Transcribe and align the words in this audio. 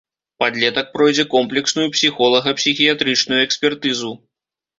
Падлетак 0.43 0.87
пройдзе 0.95 1.25
комплексную 1.33 1.85
псіхолага-псіхіятрычную 1.97 3.41
экспертызу. 3.47 4.11